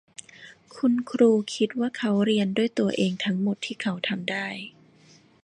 [0.75, 4.47] คุณครูคิดว่าเขาเรียนด้วยตัวเองทั้งหมดที่เขาทำได้